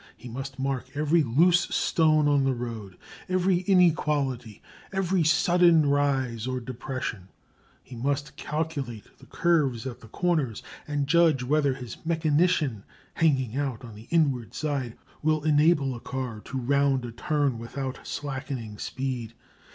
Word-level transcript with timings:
He 0.17 0.29
must 0.29 0.57
mark 0.57 0.87
every 0.95 1.21
loose 1.21 1.59
stone 1.69 2.27
on 2.27 2.43
the 2.43 2.55
road, 2.55 2.97
every 3.29 3.57
inequality, 3.57 4.59
every 4.91 5.23
sudden 5.23 5.87
rise 5.87 6.47
or 6.47 6.59
depression; 6.59 7.27
he 7.83 7.95
must 7.95 8.35
calculate 8.35 9.15
the 9.19 9.27
curves 9.27 9.85
at 9.85 9.99
the 9.99 10.07
corners 10.07 10.63
and 10.87 11.05
judge 11.05 11.43
whether 11.43 11.75
his 11.75 12.03
mechanician, 12.03 12.83
hanging 13.13 13.55
out 13.55 13.85
on 13.85 13.93
the 13.93 14.07
inward 14.09 14.55
side, 14.55 14.97
will 15.21 15.43
enable 15.43 15.93
a 15.93 15.99
car 15.99 16.39
to 16.45 16.57
round 16.59 17.05
a 17.05 17.11
turn 17.11 17.59
without 17.59 17.99
slackening 18.03 18.79
speed. 18.79 19.33